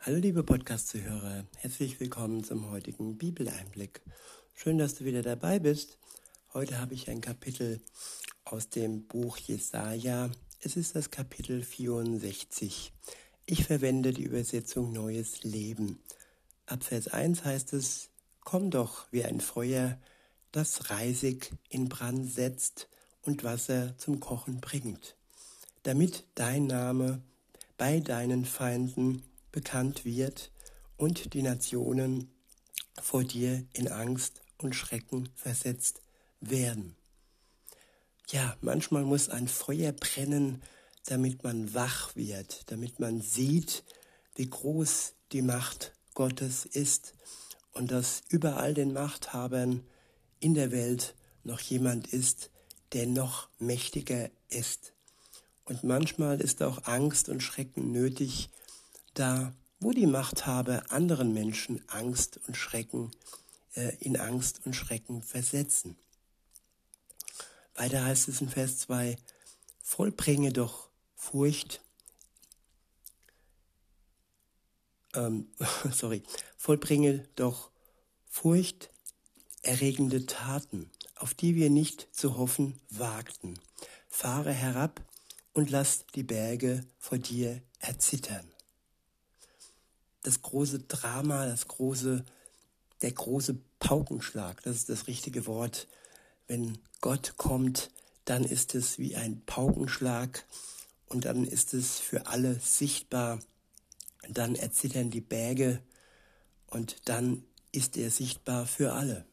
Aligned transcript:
Hallo 0.00 0.18
liebe 0.18 0.44
Podcast-Zuhörer, 0.44 1.44
herzlich 1.56 1.98
willkommen 1.98 2.44
zum 2.44 2.70
heutigen 2.70 3.18
Bibeleinblick. 3.18 4.00
Schön, 4.54 4.78
dass 4.78 4.94
du 4.94 5.04
wieder 5.04 5.22
dabei 5.22 5.58
bist. 5.58 5.98
Heute 6.54 6.80
habe 6.80 6.94
ich 6.94 7.10
ein 7.10 7.20
Kapitel 7.20 7.80
aus 8.44 8.68
dem 8.70 9.08
Buch 9.08 9.36
Jesaja. 9.38 10.30
Es 10.60 10.76
ist 10.76 10.94
das 10.94 11.10
Kapitel 11.10 11.64
64. 11.64 12.92
Ich 13.44 13.64
verwende 13.64 14.12
die 14.12 14.22
Übersetzung 14.22 14.92
Neues 14.92 15.42
Leben. 15.42 15.98
Ab 16.66 16.84
Vers 16.84 17.08
1 17.08 17.44
heißt 17.44 17.72
es, 17.72 18.10
Komm 18.44 18.70
doch 18.70 19.08
wie 19.10 19.24
ein 19.24 19.40
Feuer, 19.40 19.98
das 20.52 20.90
Reisig 20.90 21.52
in 21.70 21.88
Brand 21.88 22.30
setzt 22.30 22.88
und 23.22 23.42
Wasser 23.42 23.98
zum 23.98 24.20
Kochen 24.20 24.60
bringt, 24.60 25.16
damit 25.82 26.24
dein 26.36 26.68
Name 26.68 27.20
bei 27.76 27.98
deinen 27.98 28.44
Feinden 28.44 29.24
bekannt 29.58 30.04
wird 30.04 30.52
und 30.96 31.34
die 31.34 31.42
Nationen 31.42 32.30
vor 33.02 33.24
dir 33.24 33.64
in 33.72 33.88
Angst 33.88 34.40
und 34.56 34.76
Schrecken 34.76 35.30
versetzt 35.34 36.00
werden. 36.40 36.94
Ja, 38.28 38.56
manchmal 38.60 39.02
muss 39.02 39.28
ein 39.28 39.48
Feuer 39.48 39.90
brennen, 39.90 40.62
damit 41.06 41.42
man 41.42 41.74
wach 41.74 42.14
wird, 42.14 42.70
damit 42.70 43.00
man 43.00 43.20
sieht, 43.20 43.82
wie 44.36 44.48
groß 44.48 45.14
die 45.32 45.42
Macht 45.42 45.92
Gottes 46.14 46.64
ist 46.64 47.14
und 47.72 47.90
dass 47.90 48.22
überall 48.28 48.74
den 48.74 48.92
Machthabern 48.92 49.82
in 50.38 50.54
der 50.54 50.70
Welt 50.70 51.16
noch 51.42 51.58
jemand 51.58 52.06
ist, 52.12 52.50
der 52.92 53.08
noch 53.08 53.48
mächtiger 53.58 54.30
ist. 54.50 54.92
Und 55.64 55.82
manchmal 55.82 56.40
ist 56.40 56.62
auch 56.62 56.84
Angst 56.84 57.28
und 57.28 57.42
Schrecken 57.42 57.90
nötig, 57.90 58.50
da 59.18 59.52
wo 59.80 59.92
die 59.92 60.06
Machthaber 60.06 60.84
anderen 60.90 61.32
Menschen 61.32 61.82
Angst 61.88 62.40
und 62.46 62.56
Schrecken 62.56 63.12
äh, 63.74 63.96
in 64.00 64.16
Angst 64.16 64.60
und 64.64 64.74
Schrecken 64.74 65.22
versetzen. 65.22 65.96
Weiter 67.74 68.04
heißt 68.04 68.28
es 68.28 68.40
in 68.40 68.48
Vers 68.48 68.78
2, 68.78 69.16
vollbringe 69.80 70.52
doch 70.52 70.88
Furcht, 71.14 71.80
ähm, 75.14 75.48
sorry, 75.92 76.22
vollbringe 76.56 77.28
doch 77.36 77.70
Furcht 78.26 78.90
erregende 79.62 80.26
Taten, 80.26 80.90
auf 81.14 81.34
die 81.34 81.54
wir 81.54 81.70
nicht 81.70 82.08
zu 82.12 82.36
hoffen 82.36 82.80
wagten. 82.90 83.58
Fahre 84.08 84.52
herab 84.52 85.00
und 85.52 85.70
lass 85.70 86.04
die 86.14 86.22
Berge 86.24 86.84
vor 86.98 87.18
dir 87.18 87.62
erzittern. 87.78 88.48
Das 90.28 90.42
große 90.42 90.80
Drama, 90.80 91.46
das 91.46 91.68
große, 91.68 92.22
der 93.00 93.12
große 93.12 93.56
Paukenschlag, 93.78 94.62
das 94.62 94.76
ist 94.76 94.90
das 94.90 95.06
richtige 95.06 95.46
Wort. 95.46 95.88
Wenn 96.46 96.76
Gott 97.00 97.38
kommt, 97.38 97.90
dann 98.26 98.44
ist 98.44 98.74
es 98.74 98.98
wie 98.98 99.16
ein 99.16 99.40
Paukenschlag 99.46 100.44
und 101.06 101.24
dann 101.24 101.44
ist 101.46 101.72
es 101.72 101.98
für 101.98 102.26
alle 102.26 102.60
sichtbar. 102.60 103.40
Dann 104.28 104.54
erzittern 104.54 105.08
die 105.08 105.22
Berge 105.22 105.80
und 106.66 106.96
dann 107.06 107.42
ist 107.72 107.96
er 107.96 108.10
sichtbar 108.10 108.66
für 108.66 108.92
alle. 108.92 109.24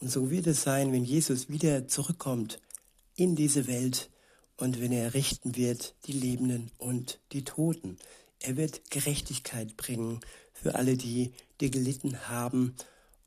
Und 0.00 0.10
so 0.10 0.30
wird 0.30 0.46
es 0.46 0.62
sein, 0.62 0.92
wenn 0.92 1.04
Jesus 1.04 1.50
wieder 1.50 1.88
zurückkommt 1.88 2.58
in 3.16 3.36
diese 3.36 3.66
Welt 3.66 4.08
und 4.56 4.80
wenn 4.80 4.92
er 4.92 5.12
richten 5.12 5.56
wird 5.56 5.94
die 6.06 6.12
Lebenden 6.12 6.70
und 6.78 7.20
die 7.32 7.44
Toten. 7.44 7.98
Er 8.40 8.56
wird 8.56 8.90
Gerechtigkeit 8.90 9.76
bringen 9.76 10.20
für 10.52 10.74
alle 10.74 10.96
die, 10.96 11.32
die 11.60 11.70
gelitten 11.70 12.28
haben, 12.28 12.74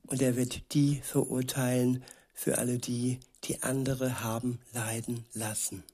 und 0.06 0.22
er 0.22 0.34
wird 0.36 0.74
die 0.74 1.00
verurteilen 1.02 2.02
für 2.34 2.58
alle 2.58 2.78
die, 2.78 3.20
die 3.44 3.62
andere 3.62 4.24
haben 4.24 4.60
leiden 4.72 5.24
lassen. 5.34 5.84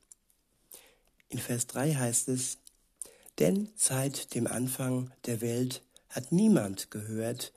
In 1.29 1.39
Vers 1.39 1.67
3 1.67 1.95
heißt 1.95 2.29
es, 2.29 2.59
denn 3.39 3.69
seit 3.77 4.35
dem 4.35 4.47
Anfang 4.47 5.13
der 5.27 5.41
Welt 5.41 5.83
hat 6.09 6.33
niemand 6.33 6.91
gehört, 6.91 7.53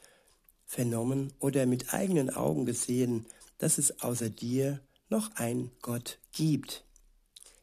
vernommen 0.66 1.34
oder 1.39 1.66
mit 1.66 1.94
eigenen 1.94 2.29
Augen 2.29 2.66
gesehen, 2.66 3.25
dass 3.57 3.78
es 3.78 4.01
außer 4.01 4.29
dir 4.29 4.79
noch 5.09 5.35
ein 5.35 5.72
Gott 5.81 6.19
gibt. 6.34 6.84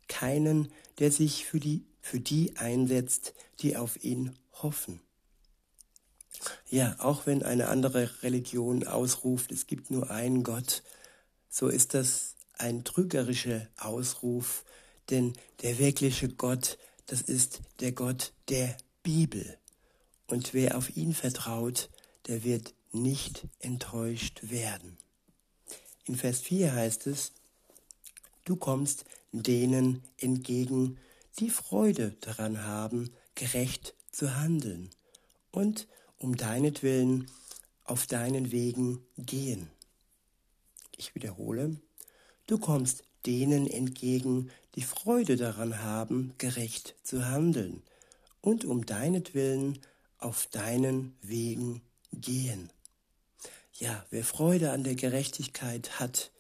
Keinen, 0.09 0.73
der 0.99 1.13
sich 1.13 1.45
für 1.45 1.61
die, 1.61 1.85
für 2.07 2.21
die 2.21 2.57
einsetzt, 2.57 3.35
die 3.59 3.77
auf 3.77 4.05
ihn 4.05 4.33
hoffen. 4.53 5.01
Ja, 6.71 6.95
auch 7.01 7.27
wenn 7.27 7.43
eine 7.43 7.67
andere 7.67 8.23
Religion 8.23 8.87
ausruft, 8.87 9.51
es 9.51 9.67
gibt 9.67 9.91
nur 9.91 10.11
einen 10.11 10.45
Gott, 10.45 10.85
so 11.49 11.67
ist 11.67 11.95
das 11.95 12.37
ein 12.59 12.85
trügerischer 12.85 13.67
Ausruf, 13.77 14.65
denn 15.11 15.33
der 15.63 15.79
wirkliche 15.79 16.29
Gott, 16.29 16.79
das 17.07 17.23
ist 17.23 17.61
der 17.81 17.91
Gott 17.91 18.33
der 18.51 18.77
Bibel. 19.03 19.59
Und 20.29 20.55
wer 20.55 20.77
auf 20.77 20.97
ihn 20.97 21.13
vertraut, 21.13 21.91
der 22.29 22.45
wird 22.45 22.73
nicht 22.93 23.49
enttäuscht 23.59 24.41
werden. 24.43 24.97
In 26.05 26.15
Vers 26.15 26.39
4 26.41 26.73
heißt 26.73 27.09
es, 27.09 27.33
du 28.45 28.55
kommst 28.55 29.05
denen 29.33 30.05
entgegen, 30.19 30.99
die 31.39 31.51
Freude 31.51 32.17
daran 32.21 32.65
haben, 32.65 33.11
gerecht 33.35 33.95
zu 34.11 34.37
handeln 34.37 34.91
und 35.51 35.87
um 36.19 36.37
deinetwillen 36.37 37.31
auf 37.85 38.07
deinen 38.07 38.51
Wegen 38.53 39.05
gehen. 39.19 39.71
Ich 40.97 41.15
wiederhole, 41.15 41.77
du 42.47 42.59
kommst 42.59 43.05
denen 43.27 43.67
entgegen, 43.67 44.51
die 44.77 44.83
Freude 44.83 45.37
daran 45.37 45.83
haben, 45.83 46.33
gerecht 46.39 46.95
zu 47.03 47.27
handeln 47.29 47.83
und 48.41 48.65
um 48.65 48.87
deinetwillen 48.87 49.81
auf 50.19 50.47
deinen 50.47 51.17
Wegen 51.21 51.83
gehen. 52.13 52.71
Ja, 53.75 54.07
wer 54.11 54.25
Freude 54.25 54.71
an 54.71 54.85
der 54.85 54.95
Gerechtigkeit 54.95 56.01
hat, 56.01 56.31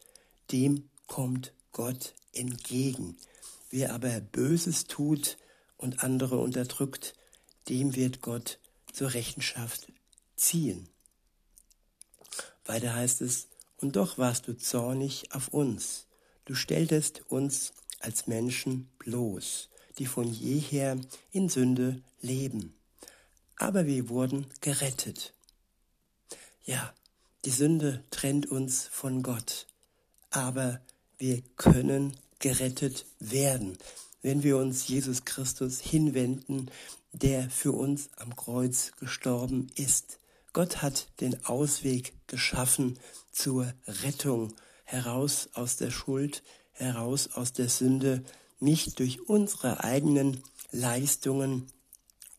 dem 0.53 0.89
kommt 1.07 1.53
Gott 1.73 2.15
entgegen. 2.33 3.17
Wer 3.77 3.93
aber 3.93 4.23
Böses 4.23 4.87
tut 4.87 5.37
und 5.77 6.03
andere 6.03 6.39
unterdrückt, 6.39 7.13
dem 7.69 7.95
wird 7.95 8.23
Gott 8.23 8.59
zur 8.91 9.13
Rechenschaft 9.13 9.93
ziehen. 10.35 10.89
Weiter 12.65 12.95
heißt 12.95 13.21
es, 13.21 13.49
und 13.77 13.97
doch 13.97 14.17
warst 14.17 14.49
du 14.49 14.57
zornig 14.57 15.31
auf 15.35 15.49
uns. 15.49 16.07
Du 16.47 16.55
stelltest 16.55 17.31
uns 17.31 17.75
als 18.01 18.27
Menschen 18.27 18.89
bloß, 18.99 19.69
die 19.99 20.07
von 20.07 20.27
jeher 20.27 20.99
in 21.31 21.51
Sünde 21.51 22.03
leben. 22.23 22.75
Aber 23.59 23.85
wir 23.85 24.09
wurden 24.09 24.47
gerettet. 24.63 25.35
Ja, 26.65 26.95
die 27.45 27.51
Sünde 27.51 28.03
trennt 28.11 28.47
uns 28.47 28.87
von 28.87 29.23
Gott, 29.23 29.67
aber 30.31 30.81
wir 31.19 31.43
können 31.57 32.17
gerettet 32.39 33.07
werden, 33.19 33.79
wenn 34.23 34.43
wir 34.43 34.57
uns 34.57 34.89
Jesus 34.89 35.25
Christus 35.25 35.81
hinwenden, 35.81 36.71
der 37.13 37.49
für 37.51 37.73
uns 37.73 38.09
am 38.17 38.37
Kreuz 38.37 38.93
gestorben 38.99 39.69
ist. 39.75 40.19
Gott 40.53 40.83
hat 40.83 41.09
den 41.21 41.45
Ausweg 41.47 42.15
geschaffen 42.27 42.99
zur 43.33 43.73
Rettung, 43.87 44.53
heraus 44.85 45.51
aus 45.55 45.77
der 45.77 45.91
Schuld, 45.91 46.43
heraus 46.73 47.31
aus 47.35 47.53
der 47.53 47.69
Sünde, 47.69 48.23
nicht 48.61 48.99
durch 48.99 49.29
unsere 49.29 49.85
eigenen 49.85 50.43
Leistungen, 50.71 51.69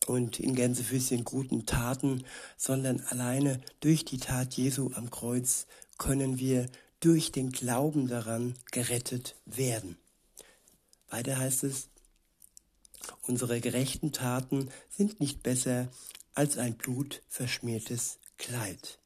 und 0.08 0.40
in 0.40 0.54
Gänsefüßchen 0.54 1.24
guten 1.24 1.66
Taten, 1.66 2.24
sondern 2.56 3.00
alleine 3.08 3.60
durch 3.80 4.04
die 4.04 4.18
Tat 4.18 4.54
Jesu 4.54 4.90
am 4.94 5.10
Kreuz 5.10 5.66
können 5.98 6.38
wir 6.38 6.66
durch 7.00 7.32
den 7.32 7.52
Glauben 7.52 8.08
daran 8.08 8.54
gerettet 8.72 9.36
werden. 9.46 9.96
Weiter 11.08 11.38
heißt 11.38 11.64
es, 11.64 11.88
unsere 13.22 13.60
gerechten 13.60 14.12
Taten 14.12 14.70
sind 14.90 15.20
nicht 15.20 15.42
besser 15.42 15.88
als 16.34 16.58
ein 16.58 16.76
blutverschmiertes 16.76 18.18
Kleid. 18.36 18.98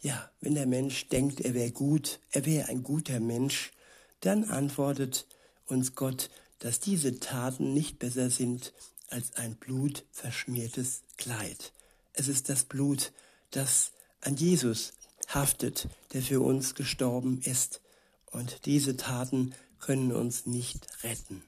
Ja, 0.00 0.30
wenn 0.40 0.54
der 0.54 0.66
Mensch 0.66 1.08
denkt, 1.08 1.40
er 1.40 1.54
wäre 1.54 1.72
gut, 1.72 2.20
er 2.30 2.46
wäre 2.46 2.68
ein 2.68 2.82
guter 2.82 3.20
Mensch, 3.20 3.72
dann 4.20 4.44
antwortet 4.44 5.26
uns 5.66 5.94
Gott, 5.94 6.30
dass 6.58 6.80
diese 6.80 7.20
Taten 7.20 7.72
nicht 7.72 7.98
besser 7.98 8.30
sind 8.30 8.72
als 9.08 9.34
ein 9.36 9.56
blutverschmiertes 9.56 11.02
Kleid. 11.16 11.72
Es 12.12 12.28
ist 12.28 12.48
das 12.48 12.64
Blut, 12.64 13.12
das 13.50 13.92
an 14.20 14.36
Jesus 14.36 14.92
haftet, 15.34 15.88
der 16.12 16.22
für 16.22 16.40
uns 16.40 16.74
gestorben 16.74 17.40
ist. 17.42 17.80
Und 18.26 18.66
diese 18.66 18.96
Taten 18.96 19.54
können 19.78 20.12
uns 20.12 20.46
nicht 20.46 20.86
retten. 21.02 21.42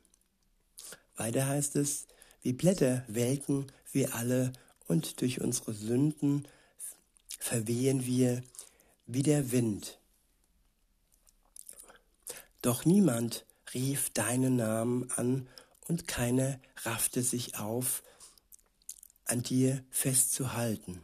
Weiter 1.17 1.47
heißt 1.47 1.77
es, 1.77 2.07
wie 2.43 2.53
Blätter 2.53 3.05
welken 3.07 3.67
wir 3.93 4.15
alle 4.15 4.53
und 4.89 5.21
durch 5.21 5.41
unsere 5.41 5.75
Sünden 5.75 6.47
verwehen 7.39 8.07
wir 8.07 8.43
wie 9.07 9.23
der 9.23 9.53
Wind. 9.53 9.99
Doch 12.63 12.85
niemand 12.85 13.45
rief 13.75 14.11
deinen 14.11 14.57
Namen 14.57 15.11
an 15.13 15.49
und 15.89 16.07
keiner 16.07 16.61
raffte 16.85 17.23
sich 17.23 17.59
auf, 17.59 18.03
an 19.25 19.43
dir 19.43 19.85
festzuhalten. 19.91 21.01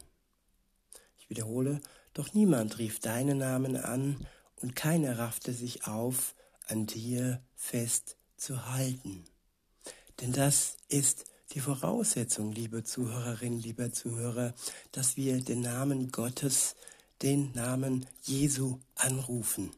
Ich 1.19 1.29
wiederhole, 1.29 1.81
doch 2.19 2.33
niemand 2.33 2.79
rief 2.79 2.99
deinen 2.99 3.37
Namen 3.37 3.77
an 3.77 4.27
und 4.57 4.75
keiner 4.75 5.19
raffte 5.19 5.53
sich 5.53 5.87
auf, 5.87 6.35
an 6.67 6.85
dir 6.85 7.41
festzuhalten. 7.55 9.23
Denn 10.19 10.33
das 10.33 10.75
ist 10.89 11.23
die 11.53 11.61
Voraussetzung, 11.61 12.51
liebe 12.51 12.83
Zuhörerin, 12.83 13.57
lieber 13.61 13.93
Zuhörer, 13.93 14.53
dass 14.91 15.15
wir 15.15 15.39
den 15.41 15.61
Namen 15.61 16.11
Gottes, 16.11 16.75
den 17.21 17.53
Namen 17.53 18.05
Jesu 18.23 18.79
anrufen. 18.95 19.71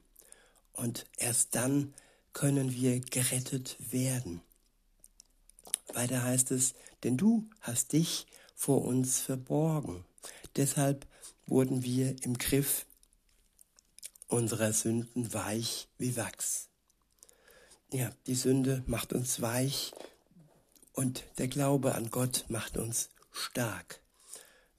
Und 0.73 1.05
erst 1.17 1.53
dann 1.53 1.93
können 2.33 2.71
wir 2.71 3.01
gerettet 3.01 3.77
werden. 3.91 4.41
Weiter 5.93 6.23
heißt 6.23 6.49
es, 6.49 6.73
denn 7.03 7.17
du 7.17 7.47
hast 7.59 7.93
dich 7.93 8.25
vor 8.55 8.83
uns 8.83 9.19
verborgen. 9.19 10.05
Deshalb 10.55 11.05
wurden 11.45 11.83
wir 11.83 12.15
im 12.23 12.37
Griff 12.37 12.85
unserer 14.27 14.73
Sünden 14.73 15.33
weich 15.33 15.87
wie 15.97 16.15
Wachs. 16.15 16.69
Ja, 17.91 18.11
die 18.27 18.35
Sünde 18.35 18.83
macht 18.87 19.11
uns 19.11 19.41
weich 19.41 19.91
und 20.93 21.25
der 21.37 21.47
Glaube 21.47 21.95
an 21.95 22.09
Gott 22.09 22.45
macht 22.47 22.77
uns 22.77 23.09
stark. 23.31 24.01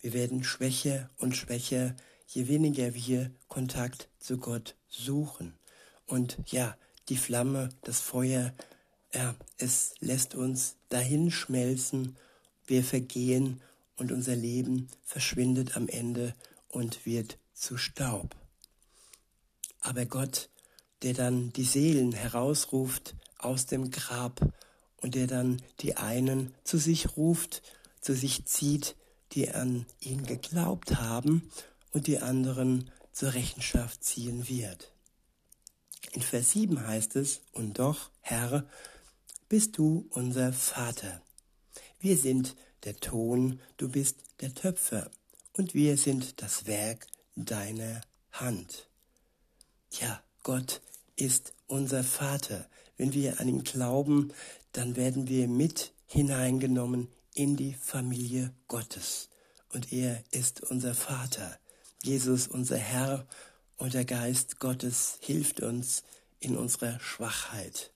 Wir 0.01 0.15
werden 0.15 0.43
schwächer 0.43 1.11
und 1.19 1.37
schwächer, 1.37 1.95
je 2.27 2.49
weniger 2.49 2.95
wir 2.95 3.31
Kontakt 3.49 4.09
zu 4.19 4.39
Gott 4.39 4.75
suchen. 4.89 5.55
Und 6.07 6.39
ja, 6.47 6.77
die 7.09 7.17
Flamme, 7.17 7.69
das 7.83 8.01
Feuer, 8.01 8.55
ja, 9.13 9.35
es 9.59 9.95
lässt 10.01 10.35
uns 10.35 10.77
dahin 10.89 11.31
schmelzen, 11.31 12.17
wir 12.67 12.83
vergehen 12.83 13.61
und 13.97 14.11
unser 14.11 14.35
Leben 14.35 14.89
verschwindet 15.05 15.77
am 15.77 15.89
Ende 15.89 16.35
und 16.73 17.07
wird 17.07 17.39
zu 17.55 17.77
Staub. 17.77 18.35
Aber 19.81 20.07
Gott, 20.07 20.49
der 21.03 21.15
dann 21.15 21.53
die 21.53 21.65
Seelen 21.65 22.13
herausruft 22.13 23.15
aus 23.39 23.67
dem 23.67 23.93
Grab 23.93 24.41
und 24.97 25.15
der 25.15 25.29
dann 25.29 25.63
die 25.81 25.97
einen 25.97 26.55
zu 26.65 26.79
sich 26.79 27.17
ruft, 27.17 27.63
zu 28.01 28.15
sich 28.15 28.47
zieht, 28.47 28.97
die 29.33 29.51
an 29.51 29.87
ihn 30.01 30.25
geglaubt 30.25 30.97
haben 30.97 31.51
und 31.93 32.07
die 32.07 32.19
anderen 32.19 32.91
zur 33.13 33.35
Rechenschaft 33.35 34.03
ziehen 34.03 34.49
wird. 34.49 34.93
In 36.13 36.23
Vers 36.23 36.53
7 36.53 36.87
heißt 36.87 37.17
es, 37.17 37.43
und 37.53 37.79
doch, 37.79 38.11
Herr, 38.21 38.67
bist 39.49 39.79
du 39.79 40.07
unser 40.11 40.53
Vater. 40.53 41.23
Wir 42.01 42.17
sind 42.17 42.57
der 42.85 42.97
Ton, 42.97 43.61
du 43.77 43.89
bist 43.89 44.19
der 44.41 44.55
Töpfer, 44.55 45.11
und 45.57 45.75
wir 45.75 45.97
sind 45.97 46.43
das 46.43 46.67
Werk 46.67 47.07
deiner 47.37 48.01
Hand. 48.31 48.89
Ja, 49.91 50.23
Gott 50.43 50.81
ist 51.17 51.53
unser 51.67 52.05
Vater. 52.05 52.69
Wenn 52.97 53.13
wir 53.13 53.41
an 53.41 53.49
ihn 53.49 53.65
glauben, 53.65 54.33
dann 54.73 54.97
werden 54.97 55.29
wir 55.29 55.49
mit 55.49 55.93
hineingenommen 56.07 57.09
in 57.35 57.57
die 57.57 57.75
Familie 57.75 58.55
Gottes. 58.69 59.29
Und 59.69 59.93
er 59.93 60.23
ist 60.31 60.63
unser 60.63 60.95
Vater. 60.95 61.59
Jesus, 62.03 62.49
unser 62.49 62.77
Herr 62.77 63.27
und 63.77 63.95
der 63.95 64.05
Geist 64.05 64.61
Gottes 64.61 65.19
hilft 65.21 65.61
uns 65.61 66.03
in 66.41 66.57
unserer 66.57 67.01
Schwachheit. 67.01 67.93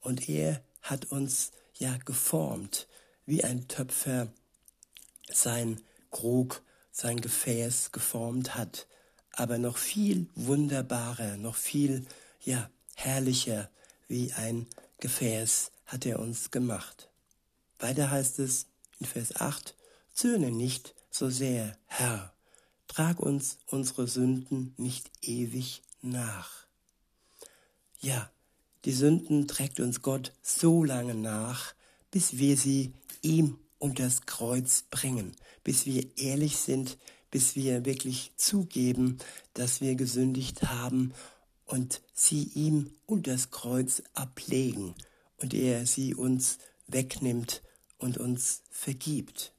Und 0.00 0.28
er 0.28 0.62
hat 0.82 1.06
uns 1.06 1.52
ja 1.74 1.96
geformt, 2.04 2.88
wie 3.26 3.44
ein 3.44 3.68
Töpfer 3.68 4.32
sein 5.30 5.80
Krug, 6.10 6.62
sein 6.94 7.20
Gefäß 7.20 7.90
geformt 7.90 8.54
hat, 8.54 8.86
aber 9.32 9.58
noch 9.58 9.76
viel 9.76 10.28
wunderbarer, 10.36 11.36
noch 11.36 11.56
viel 11.56 12.06
ja 12.40 12.70
herrlicher 12.94 13.68
wie 14.06 14.32
ein 14.32 14.68
Gefäß 15.00 15.72
hat 15.86 16.06
er 16.06 16.20
uns 16.20 16.52
gemacht. 16.52 17.10
Weiter 17.80 18.12
heißt 18.12 18.38
es 18.38 18.66
in 19.00 19.06
Vers 19.06 19.34
8, 19.34 19.74
Zürne 20.14 20.52
nicht 20.52 20.94
so 21.10 21.30
sehr, 21.30 21.76
Herr, 21.86 22.32
trag 22.86 23.18
uns 23.18 23.58
unsere 23.66 24.06
Sünden 24.06 24.72
nicht 24.76 25.10
ewig 25.20 25.82
nach. 26.00 26.64
Ja, 28.00 28.30
die 28.84 28.92
Sünden 28.92 29.48
trägt 29.48 29.80
uns 29.80 30.00
Gott 30.00 30.32
so 30.42 30.84
lange 30.84 31.16
nach, 31.16 31.74
bis 32.12 32.38
wir 32.38 32.56
sie 32.56 32.94
ihm 33.20 33.58
unter 33.84 34.04
das 34.04 34.24
Kreuz 34.24 34.84
bringen, 34.90 35.36
bis 35.62 35.84
wir 35.84 36.16
ehrlich 36.16 36.56
sind, 36.56 36.96
bis 37.30 37.54
wir 37.54 37.84
wirklich 37.84 38.32
zugeben, 38.36 39.18
dass 39.52 39.82
wir 39.82 39.94
gesündigt 39.94 40.62
haben 40.62 41.12
und 41.66 42.00
sie 42.14 42.44
ihm 42.54 42.94
unter 43.04 43.32
das 43.32 43.50
Kreuz 43.50 44.02
ablegen 44.14 44.94
und 45.36 45.52
er 45.52 45.84
sie 45.84 46.14
uns 46.14 46.56
wegnimmt 46.86 47.62
und 47.98 48.16
uns 48.16 48.62
vergibt. 48.70 49.52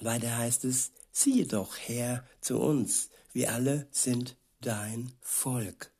Weiter 0.00 0.36
heißt 0.36 0.64
es, 0.64 0.90
siehe 1.12 1.46
doch 1.46 1.76
her 1.76 2.26
zu 2.40 2.58
uns, 2.58 3.08
wir 3.32 3.52
alle 3.52 3.86
sind 3.92 4.36
dein 4.60 5.12
Volk. 5.20 5.92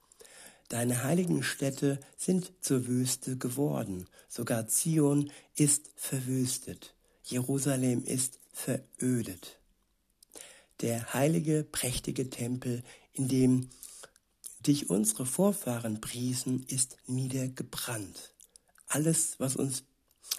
Deine 0.68 1.02
heiligen 1.02 1.42
Städte 1.42 1.98
sind 2.16 2.52
zur 2.60 2.86
Wüste 2.86 3.38
geworden, 3.38 4.06
sogar 4.28 4.68
Zion 4.68 5.32
ist 5.56 5.90
verwüstet, 5.96 6.94
Jerusalem 7.24 8.04
ist 8.04 8.38
verödet. 8.52 9.58
Der 10.80 11.14
heilige, 11.14 11.64
prächtige 11.64 12.28
Tempel, 12.28 12.82
in 13.12 13.28
dem 13.28 13.70
dich 14.60 14.90
unsere 14.90 15.24
Vorfahren 15.24 16.00
priesen, 16.00 16.64
ist 16.64 16.98
niedergebrannt. 17.06 18.34
Alles, 18.86 19.40
was 19.40 19.56
uns 19.56 19.84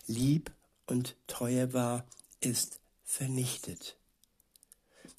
lieb 0.06 0.52
und 0.86 1.16
teuer 1.28 1.74
war, 1.74 2.06
ist 2.40 2.80
vernichtet. 3.04 3.98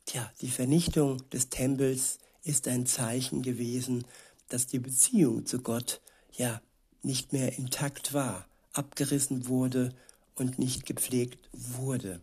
Tja, 0.07 0.33
die 0.41 0.51
Vernichtung 0.51 1.29
des 1.31 1.49
Tempels 1.51 2.19
ist 2.43 2.69
ein 2.69 2.87
Zeichen 2.87 3.43
gewesen, 3.43 4.05
dass 4.51 4.67
die 4.67 4.79
Beziehung 4.79 5.47
zu 5.47 5.61
Gott 5.61 6.01
ja 6.33 6.61
nicht 7.03 7.33
mehr 7.33 7.57
intakt 7.57 8.13
war, 8.13 8.47
abgerissen 8.73 9.49
wurde 9.49 9.95
und 10.35 10.59
nicht 10.59 10.85
gepflegt 10.85 11.49
wurde. 11.53 12.21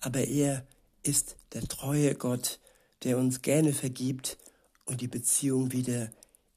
Aber 0.00 0.20
er 0.20 0.66
ist 1.02 1.36
der 1.52 1.62
treue 1.62 2.14
Gott, 2.14 2.60
der 3.02 3.18
uns 3.18 3.42
gerne 3.42 3.72
vergibt 3.72 4.36
und 4.84 5.00
die 5.00 5.08
Beziehung 5.08 5.72
wieder 5.72 6.10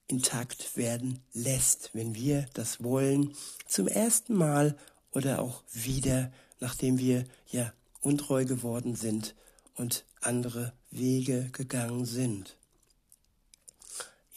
intakt 0.08 0.76
werden 0.76 1.20
lässt, 1.34 1.92
wenn 1.94 2.16
wir 2.16 2.48
das 2.54 2.84
wollen, 2.84 3.36
zum 3.68 3.88
ersten 3.88 4.34
Mal 4.34 4.76
oder 5.12 5.42
auch 5.42 5.64
wieder, 5.72 6.32
nachdem 6.60 6.98
wir 6.98 7.26
ja 7.48 7.72
untreu 8.02 8.46
geworden 8.46 8.96
sind 8.96 9.36
und 9.76 10.06
andere 10.22 10.74
Wege 10.90 11.50
gegangen 11.52 12.06
sind. 12.06 12.58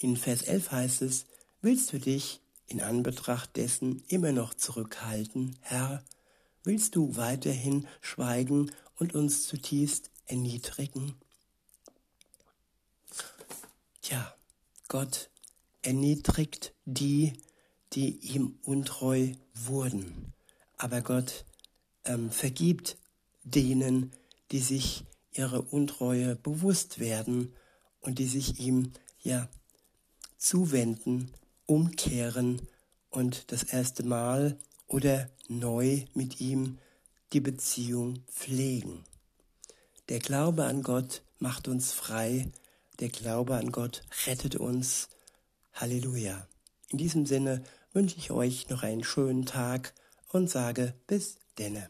In 0.02 0.16
Vers 0.16 0.42
11 0.42 0.72
heißt 0.72 1.02
es, 1.02 1.26
willst 1.60 1.92
du 1.92 2.00
dich 2.00 2.40
in 2.66 2.80
Anbetracht 2.80 3.56
dessen 3.56 4.02
immer 4.08 4.32
noch 4.32 4.52
zurückhalten, 4.52 5.56
Herr? 5.60 6.02
Willst 6.64 6.96
du 6.96 7.14
weiterhin 7.14 7.86
schweigen 8.00 8.72
und 8.96 9.14
uns 9.14 9.46
zutiefst 9.46 10.10
erniedrigen? 10.26 11.14
Tja, 14.00 14.34
Gott 14.88 15.30
erniedrigt 15.82 16.74
die, 16.84 17.34
die 17.92 18.16
ihm 18.34 18.58
untreu 18.64 19.30
wurden. 19.54 20.32
Aber 20.78 21.00
Gott 21.02 21.44
ähm, 22.06 22.32
vergibt 22.32 22.96
denen, 23.44 24.10
die 24.50 24.58
sich 24.58 25.04
ihre 25.30 25.62
Untreue 25.62 26.34
bewusst 26.34 26.98
werden 26.98 27.54
und 28.00 28.18
die 28.18 28.26
sich 28.26 28.58
ihm 28.58 28.90
ja 29.22 29.48
zuwenden, 30.42 31.30
umkehren 31.66 32.68
und 33.10 33.52
das 33.52 33.62
erste 33.62 34.02
Mal 34.02 34.58
oder 34.88 35.30
neu 35.48 36.04
mit 36.14 36.40
ihm 36.40 36.78
die 37.32 37.40
Beziehung 37.40 38.24
pflegen. 38.26 39.04
Der 40.08 40.18
Glaube 40.18 40.64
an 40.64 40.82
Gott 40.82 41.22
macht 41.38 41.68
uns 41.68 41.92
frei, 41.92 42.50
der 42.98 43.08
Glaube 43.08 43.56
an 43.56 43.70
Gott 43.70 44.02
rettet 44.26 44.56
uns. 44.56 45.08
Halleluja. 45.74 46.46
In 46.88 46.98
diesem 46.98 47.24
Sinne 47.24 47.62
wünsche 47.92 48.18
ich 48.18 48.30
euch 48.32 48.68
noch 48.68 48.82
einen 48.82 49.04
schönen 49.04 49.46
Tag 49.46 49.94
und 50.28 50.50
sage 50.50 50.94
bis 51.06 51.38
denne. 51.56 51.88